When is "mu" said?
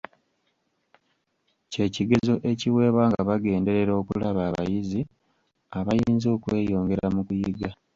7.15-7.21